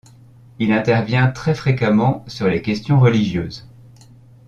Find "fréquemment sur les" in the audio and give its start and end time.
1.53-2.63